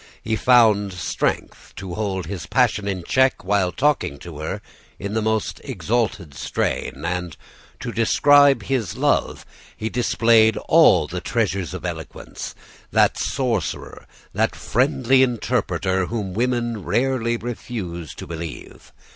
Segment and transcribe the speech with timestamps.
[0.23, 4.63] He found strength to hold his passion in check while talking to her
[4.97, 7.37] in the most exalted strain; and,
[7.81, 9.45] to describe his love,
[9.77, 12.55] he displayed all the treasures of eloquence
[12.89, 18.91] that sorcerer, that friendly interpreter, whom women rarely refuse to believe.